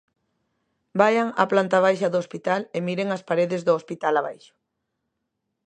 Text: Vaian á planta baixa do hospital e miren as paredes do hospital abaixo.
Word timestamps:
Vaian 0.99 1.27
á 1.41 1.43
planta 1.51 1.77
baixa 1.85 2.11
do 2.11 2.21
hospital 2.23 2.61
e 2.77 2.79
miren 2.87 3.09
as 3.15 3.25
paredes 3.29 3.61
do 3.67 3.73
hospital 3.77 4.13
abaixo. 4.17 4.53